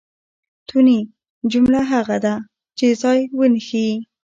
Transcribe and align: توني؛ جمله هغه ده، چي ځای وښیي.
توني؛ 0.67 0.99
جمله 1.51 1.79
هغه 1.91 2.17
ده، 2.25 2.35
چي 2.77 2.87
ځای 3.01 3.19
وښیي. 3.39 3.93